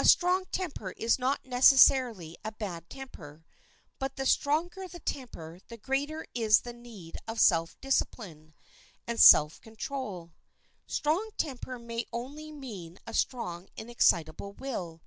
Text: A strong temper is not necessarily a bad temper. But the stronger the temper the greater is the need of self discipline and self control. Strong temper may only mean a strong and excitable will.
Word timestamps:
A 0.00 0.04
strong 0.04 0.46
temper 0.50 0.90
is 0.96 1.16
not 1.16 1.44
necessarily 1.46 2.36
a 2.44 2.50
bad 2.50 2.90
temper. 2.90 3.44
But 4.00 4.16
the 4.16 4.26
stronger 4.26 4.88
the 4.88 4.98
temper 4.98 5.60
the 5.68 5.76
greater 5.76 6.26
is 6.34 6.62
the 6.62 6.72
need 6.72 7.18
of 7.28 7.38
self 7.38 7.80
discipline 7.80 8.52
and 9.06 9.20
self 9.20 9.60
control. 9.60 10.32
Strong 10.88 11.30
temper 11.36 11.78
may 11.78 12.04
only 12.12 12.50
mean 12.50 12.98
a 13.06 13.14
strong 13.14 13.68
and 13.78 13.88
excitable 13.88 14.54
will. 14.54 15.00